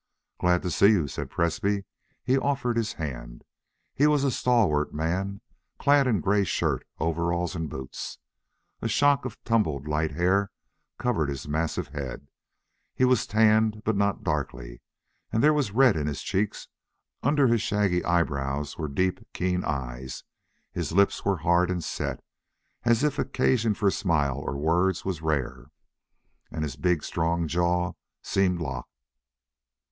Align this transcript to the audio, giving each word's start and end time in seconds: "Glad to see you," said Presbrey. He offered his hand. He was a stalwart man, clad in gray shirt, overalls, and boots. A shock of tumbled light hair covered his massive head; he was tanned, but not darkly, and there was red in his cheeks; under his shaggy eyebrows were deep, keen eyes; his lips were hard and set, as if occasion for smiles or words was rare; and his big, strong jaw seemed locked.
"Glad 0.39 0.63
to 0.63 0.71
see 0.71 0.87
you," 0.87 1.07
said 1.07 1.29
Presbrey. 1.29 1.85
He 2.23 2.35
offered 2.35 2.75
his 2.75 2.93
hand. 2.93 3.43
He 3.93 4.07
was 4.07 4.23
a 4.23 4.31
stalwart 4.31 4.95
man, 4.95 5.41
clad 5.77 6.07
in 6.07 6.21
gray 6.21 6.43
shirt, 6.43 6.87
overalls, 6.97 7.53
and 7.55 7.69
boots. 7.69 8.17
A 8.81 8.87
shock 8.87 9.25
of 9.25 9.37
tumbled 9.43 9.87
light 9.87 10.09
hair 10.13 10.49
covered 10.97 11.29
his 11.29 11.47
massive 11.47 11.89
head; 11.89 12.25
he 12.95 13.05
was 13.05 13.27
tanned, 13.27 13.83
but 13.85 13.95
not 13.95 14.23
darkly, 14.23 14.81
and 15.31 15.43
there 15.43 15.53
was 15.53 15.69
red 15.69 15.95
in 15.95 16.07
his 16.07 16.23
cheeks; 16.23 16.67
under 17.21 17.45
his 17.45 17.61
shaggy 17.61 18.03
eyebrows 18.03 18.79
were 18.79 18.87
deep, 18.87 19.19
keen 19.33 19.63
eyes; 19.63 20.23
his 20.71 20.91
lips 20.93 21.23
were 21.23 21.37
hard 21.45 21.69
and 21.69 21.83
set, 21.83 22.23
as 22.85 23.03
if 23.03 23.19
occasion 23.19 23.75
for 23.75 23.91
smiles 23.91 24.43
or 24.47 24.57
words 24.57 25.05
was 25.05 25.21
rare; 25.21 25.67
and 26.49 26.63
his 26.63 26.75
big, 26.75 27.03
strong 27.03 27.47
jaw 27.47 27.91
seemed 28.23 28.59
locked. 28.59 28.89